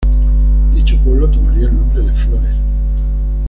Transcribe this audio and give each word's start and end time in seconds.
Dicho 0.73 0.97
pueblo 1.03 1.29
tomaría 1.29 1.67
el 1.67 1.77
nombre 1.77 2.01
de 2.01 2.11
Flores. 2.11 2.55